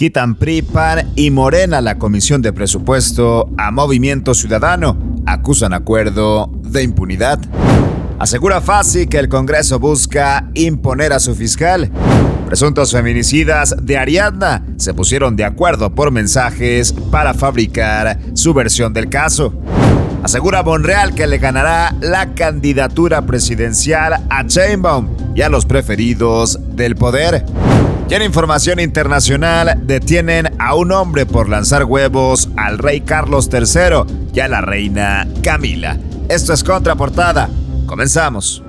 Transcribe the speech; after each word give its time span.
Quitan 0.00 0.34
PRI, 0.34 0.62
PAN 0.62 1.12
y 1.14 1.30
Morena 1.30 1.82
la 1.82 1.98
Comisión 1.98 2.40
de 2.40 2.54
Presupuesto 2.54 3.50
a 3.58 3.70
Movimiento 3.70 4.32
Ciudadano. 4.32 4.96
Acusan 5.26 5.74
acuerdo 5.74 6.50
de 6.62 6.82
impunidad. 6.82 7.38
Asegura 8.18 8.62
Fasi 8.62 9.08
que 9.08 9.18
el 9.18 9.28
Congreso 9.28 9.78
busca 9.78 10.48
imponer 10.54 11.12
a 11.12 11.20
su 11.20 11.34
fiscal. 11.34 11.90
Presuntos 12.46 12.92
feminicidas 12.92 13.76
de 13.78 13.98
Ariadna 13.98 14.64
se 14.78 14.94
pusieron 14.94 15.36
de 15.36 15.44
acuerdo 15.44 15.94
por 15.94 16.10
mensajes 16.10 16.94
para 17.10 17.34
fabricar 17.34 18.18
su 18.32 18.54
versión 18.54 18.94
del 18.94 19.10
caso. 19.10 19.52
Asegura 20.22 20.62
Bonreal 20.62 21.14
que 21.14 21.26
le 21.26 21.36
ganará 21.36 21.94
la 22.00 22.32
candidatura 22.32 23.26
presidencial 23.26 24.14
a 24.30 24.46
Chainbaum 24.46 25.10
y 25.34 25.42
a 25.42 25.50
los 25.50 25.66
preferidos 25.66 26.58
del 26.74 26.96
poder. 26.96 27.44
Y 28.10 28.14
en 28.14 28.22
información 28.22 28.80
internacional, 28.80 29.78
detienen 29.86 30.56
a 30.58 30.74
un 30.74 30.90
hombre 30.90 31.26
por 31.26 31.48
lanzar 31.48 31.84
huevos 31.84 32.48
al 32.56 32.78
rey 32.78 33.02
Carlos 33.02 33.48
III 33.52 34.32
y 34.34 34.40
a 34.40 34.48
la 34.48 34.60
reina 34.60 35.28
Camila. 35.44 35.96
Esto 36.28 36.52
es 36.52 36.64
Contraportada. 36.64 37.48
Comenzamos. 37.86 38.64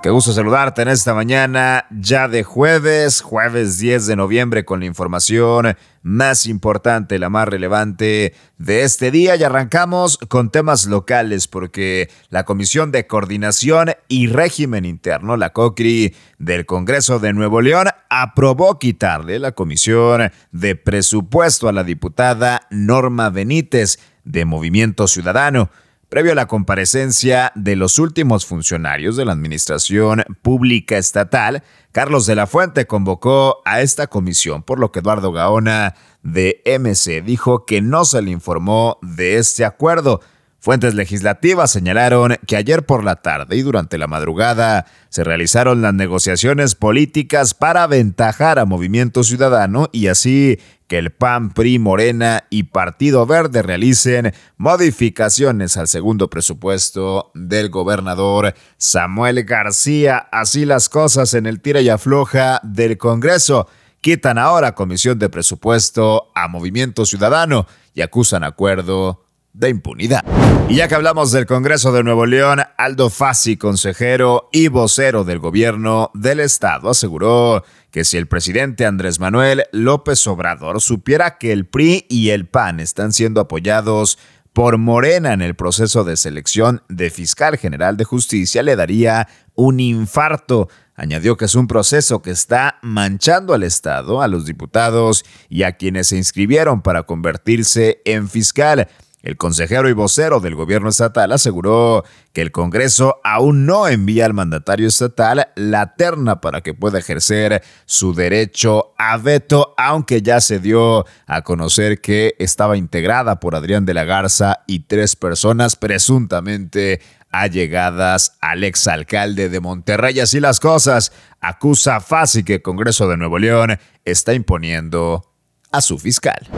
Qué 0.00 0.10
gusto 0.10 0.32
saludarte 0.32 0.82
en 0.82 0.88
esta 0.88 1.12
mañana 1.12 1.86
ya 1.90 2.28
de 2.28 2.44
jueves, 2.44 3.20
jueves 3.20 3.80
10 3.80 4.06
de 4.06 4.14
noviembre 4.14 4.64
con 4.64 4.78
la 4.78 4.86
información 4.86 5.76
más 6.02 6.46
importante, 6.46 7.18
la 7.18 7.30
más 7.30 7.48
relevante 7.48 8.32
de 8.58 8.84
este 8.84 9.10
día 9.10 9.34
y 9.34 9.42
arrancamos 9.42 10.16
con 10.16 10.50
temas 10.50 10.86
locales 10.86 11.48
porque 11.48 12.08
la 12.30 12.44
Comisión 12.44 12.92
de 12.92 13.08
Coordinación 13.08 13.90
y 14.06 14.28
Régimen 14.28 14.84
Interno, 14.84 15.36
la 15.36 15.52
COCRI 15.52 16.14
del 16.38 16.64
Congreso 16.64 17.18
de 17.18 17.32
Nuevo 17.32 17.60
León, 17.60 17.88
aprobó 18.08 18.78
quitarle 18.78 19.40
la 19.40 19.50
Comisión 19.50 20.30
de 20.52 20.76
Presupuesto 20.76 21.68
a 21.68 21.72
la 21.72 21.82
diputada 21.82 22.68
Norma 22.70 23.30
Benítez 23.30 23.98
de 24.22 24.44
Movimiento 24.44 25.08
Ciudadano. 25.08 25.70
Previo 26.08 26.32
a 26.32 26.34
la 26.34 26.46
comparecencia 26.46 27.52
de 27.54 27.76
los 27.76 27.98
últimos 27.98 28.46
funcionarios 28.46 29.14
de 29.16 29.26
la 29.26 29.32
Administración 29.32 30.24
Pública 30.40 30.96
Estatal, 30.96 31.62
Carlos 31.92 32.24
de 32.24 32.34
la 32.34 32.46
Fuente 32.46 32.86
convocó 32.86 33.60
a 33.66 33.82
esta 33.82 34.06
comisión, 34.06 34.62
por 34.62 34.78
lo 34.78 34.90
que 34.90 35.00
Eduardo 35.00 35.32
Gaona 35.32 35.94
de 36.22 36.62
MC 36.64 37.22
dijo 37.22 37.66
que 37.66 37.82
no 37.82 38.06
se 38.06 38.22
le 38.22 38.30
informó 38.30 38.98
de 39.02 39.36
este 39.36 39.66
acuerdo. 39.66 40.22
Fuentes 40.60 40.94
legislativas 40.94 41.70
señalaron 41.70 42.36
que 42.46 42.56
ayer 42.56 42.86
por 42.86 43.04
la 43.04 43.16
tarde 43.16 43.56
y 43.56 43.62
durante 43.62 43.98
la 43.98 44.06
madrugada 44.06 44.86
se 45.10 45.24
realizaron 45.24 45.82
las 45.82 45.92
negociaciones 45.92 46.74
políticas 46.74 47.52
para 47.52 47.82
aventajar 47.82 48.58
a 48.58 48.64
Movimiento 48.64 49.22
Ciudadano 49.24 49.90
y 49.92 50.06
así 50.06 50.58
que 50.88 50.98
el 50.98 51.12
PAN, 51.12 51.50
PRI, 51.50 51.78
Morena 51.78 52.44
y 52.50 52.64
Partido 52.64 53.26
Verde 53.26 53.62
realicen 53.62 54.32
modificaciones 54.56 55.76
al 55.76 55.86
segundo 55.86 56.30
presupuesto 56.30 57.30
del 57.34 57.68
gobernador 57.68 58.54
Samuel 58.78 59.44
García. 59.44 60.28
Así 60.32 60.64
las 60.64 60.88
cosas 60.88 61.34
en 61.34 61.46
el 61.46 61.60
tira 61.60 61.82
y 61.82 61.90
afloja 61.90 62.60
del 62.64 62.96
Congreso. 62.96 63.68
Quitan 64.00 64.38
ahora 64.38 64.74
comisión 64.74 65.18
de 65.18 65.28
presupuesto 65.28 66.30
a 66.34 66.48
Movimiento 66.48 67.04
Ciudadano 67.04 67.66
y 67.94 68.00
acusan 68.00 68.42
acuerdo 68.42 69.27
de 69.58 69.70
impunidad. 69.70 70.24
Y 70.68 70.76
ya 70.76 70.88
que 70.88 70.94
hablamos 70.94 71.32
del 71.32 71.46
Congreso 71.46 71.92
de 71.92 72.04
Nuevo 72.04 72.26
León, 72.26 72.60
Aldo 72.76 73.10
Fassi, 73.10 73.56
consejero 73.56 74.48
y 74.52 74.68
vocero 74.68 75.24
del 75.24 75.38
gobierno 75.38 76.10
del 76.14 76.40
estado, 76.40 76.90
aseguró 76.90 77.64
que 77.90 78.04
si 78.04 78.16
el 78.16 78.28
presidente 78.28 78.86
Andrés 78.86 79.18
Manuel 79.18 79.64
López 79.72 80.26
Obrador 80.26 80.80
supiera 80.80 81.38
que 81.38 81.52
el 81.52 81.66
PRI 81.66 82.06
y 82.08 82.30
el 82.30 82.46
PAN 82.46 82.80
están 82.80 83.12
siendo 83.12 83.40
apoyados 83.40 84.18
por 84.52 84.78
Morena 84.78 85.32
en 85.32 85.42
el 85.42 85.54
proceso 85.54 86.04
de 86.04 86.16
selección 86.16 86.82
de 86.88 87.10
fiscal 87.10 87.56
general 87.58 87.96
de 87.96 88.04
justicia, 88.04 88.62
le 88.62 88.76
daría 88.76 89.28
un 89.54 89.80
infarto. 89.80 90.68
Añadió 90.94 91.36
que 91.36 91.44
es 91.44 91.54
un 91.54 91.68
proceso 91.68 92.22
que 92.22 92.32
está 92.32 92.78
manchando 92.82 93.54
al 93.54 93.62
Estado, 93.62 94.20
a 94.20 94.28
los 94.28 94.46
diputados 94.46 95.24
y 95.48 95.62
a 95.62 95.76
quienes 95.76 96.08
se 96.08 96.16
inscribieron 96.16 96.82
para 96.82 97.04
convertirse 97.04 98.02
en 98.04 98.28
fiscal. 98.28 98.88
El 99.20 99.36
consejero 99.36 99.88
y 99.88 99.94
vocero 99.94 100.38
del 100.38 100.54
gobierno 100.54 100.90
estatal 100.90 101.32
aseguró 101.32 102.04
que 102.32 102.40
el 102.40 102.52
Congreso 102.52 103.16
aún 103.24 103.66
no 103.66 103.88
envía 103.88 104.24
al 104.24 104.32
mandatario 104.32 104.86
estatal 104.86 105.48
la 105.56 105.96
terna 105.96 106.40
para 106.40 106.60
que 106.60 106.72
pueda 106.72 107.00
ejercer 107.00 107.62
su 107.84 108.14
derecho 108.14 108.94
a 108.96 109.16
veto, 109.16 109.74
aunque 109.76 110.22
ya 110.22 110.40
se 110.40 110.60
dio 110.60 111.04
a 111.26 111.42
conocer 111.42 112.00
que 112.00 112.36
estaba 112.38 112.76
integrada 112.76 113.40
por 113.40 113.56
Adrián 113.56 113.84
de 113.84 113.94
la 113.94 114.04
Garza 114.04 114.60
y 114.68 114.80
tres 114.80 115.16
personas 115.16 115.74
presuntamente 115.74 117.00
allegadas 117.30 118.38
al 118.40 118.62
exalcalde 118.62 119.48
de 119.48 119.60
Monterrey. 119.60 120.20
Así 120.20 120.38
las 120.38 120.60
cosas, 120.60 121.12
acusa 121.40 122.00
fácil 122.00 122.44
que 122.44 122.54
el 122.54 122.62
Congreso 122.62 123.08
de 123.08 123.16
Nuevo 123.16 123.38
León 123.40 123.78
está 124.04 124.32
imponiendo 124.32 125.24
a 125.72 125.80
su 125.80 125.98
fiscal. 125.98 126.48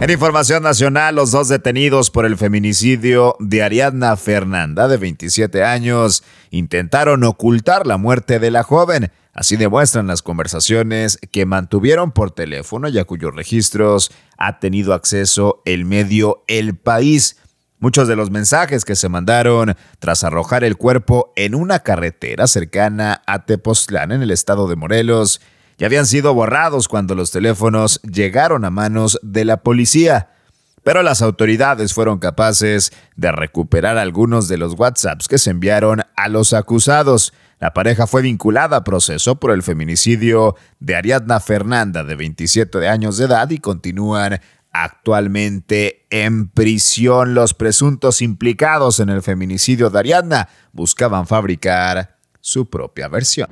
En 0.00 0.10
información 0.10 0.62
nacional, 0.62 1.14
los 1.14 1.30
dos 1.30 1.48
detenidos 1.48 2.10
por 2.10 2.26
el 2.26 2.36
feminicidio 2.36 3.36
de 3.38 3.62
Ariadna 3.62 4.16
Fernanda, 4.16 4.88
de 4.88 4.96
27 4.98 5.64
años, 5.64 6.24
intentaron 6.50 7.24
ocultar 7.24 7.86
la 7.86 7.96
muerte 7.96 8.38
de 8.38 8.50
la 8.50 8.64
joven. 8.64 9.10
Así 9.32 9.56
demuestran 9.56 10.06
las 10.06 10.20
conversaciones 10.20 11.18
que 11.32 11.46
mantuvieron 11.46 12.12
por 12.12 12.32
teléfono 12.32 12.88
y 12.88 12.98
a 12.98 13.04
cuyos 13.04 13.34
registros 13.34 14.10
ha 14.36 14.58
tenido 14.58 14.94
acceso 14.94 15.62
el 15.64 15.84
medio 15.84 16.44
El 16.48 16.76
País. 16.76 17.38
Muchos 17.78 18.08
de 18.08 18.16
los 18.16 18.30
mensajes 18.30 18.84
que 18.84 18.96
se 18.96 19.08
mandaron 19.08 19.74
tras 20.00 20.22
arrojar 20.24 20.64
el 20.64 20.76
cuerpo 20.76 21.32
en 21.36 21.54
una 21.54 21.78
carretera 21.80 22.46
cercana 22.46 23.22
a 23.26 23.44
Tepoztlán 23.46 24.12
en 24.12 24.22
el 24.22 24.30
estado 24.30 24.68
de 24.68 24.76
Morelos 24.76 25.40
ya 25.78 25.86
habían 25.86 26.06
sido 26.06 26.34
borrados 26.34 26.88
cuando 26.88 27.14
los 27.14 27.30
teléfonos 27.30 28.00
llegaron 28.02 28.64
a 28.64 28.70
manos 28.70 29.18
de 29.22 29.44
la 29.44 29.58
policía. 29.58 30.30
Pero 30.84 31.02
las 31.02 31.22
autoridades 31.22 31.94
fueron 31.94 32.18
capaces 32.18 32.92
de 33.16 33.32
recuperar 33.32 33.96
algunos 33.96 34.48
de 34.48 34.58
los 34.58 34.74
WhatsApps 34.78 35.28
que 35.28 35.38
se 35.38 35.50
enviaron 35.50 36.02
a 36.14 36.28
los 36.28 36.52
acusados. 36.52 37.32
La 37.58 37.72
pareja 37.72 38.06
fue 38.06 38.20
vinculada 38.20 38.76
a 38.76 38.84
proceso 38.84 39.40
por 39.40 39.50
el 39.50 39.62
feminicidio 39.62 40.56
de 40.80 40.96
Ariadna 40.96 41.40
Fernanda, 41.40 42.04
de 42.04 42.14
27 42.14 42.86
años 42.86 43.16
de 43.16 43.24
edad, 43.24 43.48
y 43.48 43.58
continúan 43.58 44.40
actualmente 44.72 46.04
en 46.10 46.48
prisión. 46.48 47.32
Los 47.32 47.54
presuntos 47.54 48.20
implicados 48.20 49.00
en 49.00 49.08
el 49.08 49.22
feminicidio 49.22 49.88
de 49.88 49.98
Ariadna 49.98 50.48
buscaban 50.72 51.26
fabricar 51.26 52.13
su 52.44 52.68
propia 52.68 53.08
versión. 53.08 53.48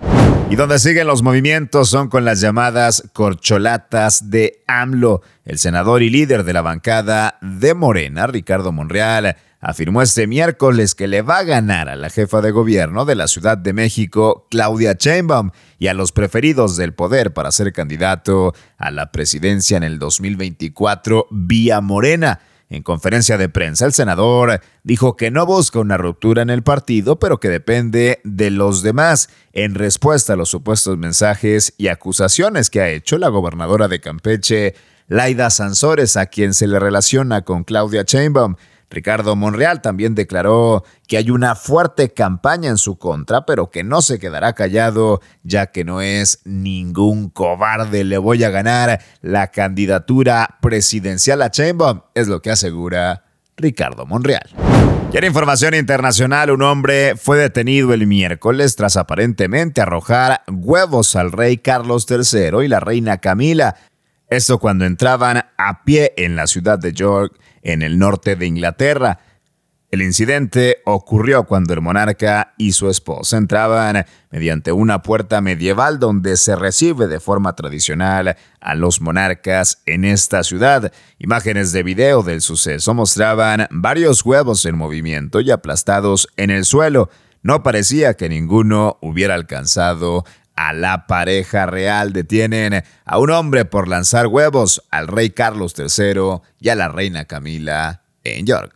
Y 0.51 0.57
donde 0.57 0.79
siguen 0.79 1.07
los 1.07 1.23
movimientos 1.23 1.89
son 1.89 2.11
con 2.11 2.27
las 2.27 2.43
llamadas 2.43 3.05
corcholatas 3.15 4.29
de 4.29 4.63
AMLO. 4.67 5.23
El 5.47 5.59
senador 5.59 6.03
y 6.03 6.11
líder 6.11 6.45
de 6.45 6.53
la 6.53 6.61
bancada 6.61 7.39
de 7.41 7.73
Morena, 7.73 8.27
Ricardo 8.27 8.71
Monreal, 8.71 9.35
afirmó 9.63 10.03
este 10.03 10.27
miércoles 10.27 10.95
que 10.95 11.09
le 11.09 11.23
va 11.23 11.39
a 11.39 11.45
ganar 11.45 11.89
a 11.89 11.97
la 11.97 12.11
jefa 12.11 12.43
de 12.43 12.51
gobierno 12.51 13.07
de 13.07 13.15
la 13.15 13.29
Ciudad 13.29 13.57
de 13.57 13.73
México, 13.73 14.47
Claudia 14.51 14.93
Sheinbaum, 14.93 15.53
y 15.79 15.87
a 15.87 15.95
los 15.95 16.13
preferidos 16.13 16.77
del 16.77 16.93
poder 16.93 17.33
para 17.33 17.51
ser 17.51 17.73
candidato 17.73 18.53
a 18.77 18.91
la 18.91 19.11
presidencia 19.11 19.79
en 19.79 19.85
el 19.85 19.99
2024 19.99 21.29
vía 21.31 21.81
Morena. 21.81 22.41
En 22.72 22.83
conferencia 22.83 23.37
de 23.37 23.50
prensa, 23.50 23.84
el 23.84 23.93
senador 23.93 24.62
dijo 24.83 25.15
que 25.15 25.31
no 25.31 25.44
busca 25.44 25.78
una 25.78 25.99
ruptura 25.99 26.41
en 26.41 26.49
el 26.49 26.62
partido, 26.62 27.19
pero 27.19 27.38
que 27.38 27.50
depende 27.50 28.22
de 28.25 28.50
los 28.50 28.83
demás, 28.83 29.28
en 29.53 29.75
respuesta 29.75 30.33
a 30.33 30.37
los 30.37 30.49
supuestos 30.49 30.97
mensajes 30.97 31.75
y 31.77 31.88
acusaciones 31.88 32.70
que 32.70 32.81
ha 32.81 32.88
hecho 32.88 33.19
la 33.19 33.29
gobernadora 33.29 33.88
de 33.88 34.00
Campeche, 34.00 34.75
Laida 35.06 35.50
Sansores, 35.50 36.17
a 36.17 36.25
quien 36.25 36.55
se 36.55 36.67
le 36.67 36.79
relaciona 36.79 37.43
con 37.43 37.64
Claudia 37.64 38.05
Sheinbaum, 38.06 38.56
Ricardo 38.93 39.35
Monreal 39.37 39.81
también 39.81 40.15
declaró 40.15 40.85
que 41.09 41.17
hay 41.17 41.31
una 41.31 41.55
fuerte 41.55 42.11
campaña 42.11 42.69
en 42.69 42.77
su 42.77 42.99
contra, 42.99 43.47
pero 43.47 43.71
que 43.71 43.85
no 43.85 44.03
se 44.03 44.19
quedará 44.19 44.53
callado, 44.53 45.23
ya 45.43 45.69
que 45.69 45.83
no 45.83 46.03
es 46.03 46.41
ningún 46.44 47.31
cobarde. 47.31 48.05
Le 48.05 48.19
voy 48.19 48.44
a 48.44 48.50
ganar 48.50 49.00
la 49.23 49.47
candidatura 49.47 50.59
presidencial 50.61 51.41
a 51.41 51.50
Chainbaum, 51.50 52.03
es 52.15 52.29
lo 52.29 52.43
que 52.43 52.50
asegura 52.50 53.25
Ricardo 53.56 54.05
Monreal. 54.05 54.50
Y 55.11 55.17
en 55.19 55.25
información 55.25 55.75
internacional, 55.75 56.50
un 56.50 56.62
hombre 56.62 57.17
fue 57.17 57.38
detenido 57.38 57.93
el 57.93 58.06
miércoles 58.06 58.77
tras 58.77 58.97
aparentemente 58.97 59.81
arrojar 59.81 60.43
huevos 60.50 61.17
al 61.17 61.33
rey 61.33 61.59
Carlos 61.59 62.06
III 62.09 62.65
y 62.65 62.69
la 62.69 62.81
reina 62.81 63.19
Camila. 63.19 63.77
Esto 64.32 64.58
cuando 64.58 64.87
entraban 64.87 65.44
a 65.58 65.84
pie 65.84 66.14
en 66.17 66.37
la 66.37 66.46
ciudad 66.46 66.79
de 66.79 66.94
York 66.94 67.38
en 67.61 67.82
el 67.82 67.99
norte 67.99 68.34
de 68.34 68.46
Inglaterra. 68.46 69.19
El 69.90 70.00
incidente 70.00 70.79
ocurrió 70.87 71.44
cuando 71.44 71.75
el 71.75 71.82
monarca 71.82 72.55
y 72.56 72.73
su 72.73 72.88
esposa 72.88 73.37
entraban 73.37 74.06
mediante 74.31 74.73
una 74.73 75.02
puerta 75.02 75.43
medieval 75.43 75.99
donde 75.99 76.38
se 76.38 76.56
recibe 76.56 77.08
de 77.08 77.20
forma 77.20 77.55
tradicional 77.55 78.38
a 78.58 78.75
los 78.75 79.02
monarcas 79.02 79.82
en 79.84 80.06
esta 80.06 80.44
ciudad. 80.44 80.94
Imágenes 81.19 81.73
de 81.73 81.82
video 81.82 82.23
del 82.23 82.40
suceso 82.40 82.94
mostraban 82.94 83.69
varios 83.70 84.25
huevos 84.25 84.64
en 84.64 84.78
movimiento 84.78 85.43
y 85.43 85.50
aplastados 85.50 86.26
en 86.38 86.49
el 86.49 86.64
suelo. 86.64 87.11
No 87.43 87.62
parecía 87.62 88.14
que 88.14 88.31
ninguno 88.31 88.96
hubiera 89.02 89.35
alcanzado 89.35 90.25
a 90.56 90.72
la 90.72 91.06
pareja 91.06 91.66
real. 91.66 92.12
Detienen 92.12 92.84
a 93.04 93.19
un 93.19 93.31
hombre 93.31 93.64
por 93.64 93.88
lanzar 93.88 94.26
huevos 94.26 94.82
al 94.90 95.08
rey 95.08 95.31
Carlos 95.31 95.75
III 95.78 96.43
y 96.60 96.69
a 96.69 96.75
la 96.75 96.88
reina 96.88 97.25
Camila 97.25 98.02
en 98.25 98.46
York. 98.46 98.75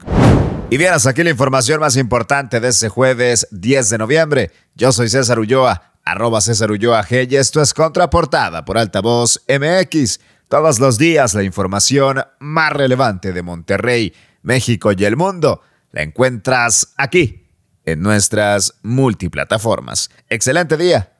Y 0.68 0.78
bien, 0.78 0.92
aquí 0.94 1.22
la 1.22 1.30
información 1.30 1.80
más 1.80 1.96
importante 1.96 2.58
de 2.58 2.68
este 2.68 2.88
jueves 2.88 3.46
10 3.52 3.90
de 3.90 3.98
noviembre. 3.98 4.50
Yo 4.74 4.90
soy 4.90 5.08
César 5.08 5.38
Ulloa, 5.38 5.92
arroba 6.04 6.40
César 6.40 6.70
Ulloa 6.72 7.04
G 7.04 7.30
y 7.30 7.36
esto 7.36 7.62
es 7.62 7.72
Contraportada 7.72 8.64
por 8.64 8.76
Altavoz 8.76 9.42
MX. 9.48 10.20
Todos 10.48 10.80
los 10.80 10.98
días 10.98 11.34
la 11.34 11.44
información 11.44 12.22
más 12.40 12.72
relevante 12.72 13.32
de 13.32 13.42
Monterrey, 13.42 14.12
México 14.42 14.90
y 14.96 15.04
el 15.04 15.16
mundo 15.16 15.62
la 15.92 16.02
encuentras 16.02 16.92
aquí, 16.96 17.46
en 17.84 18.02
nuestras 18.02 18.74
multiplataformas. 18.82 20.10
Excelente 20.28 20.76
día. 20.76 21.15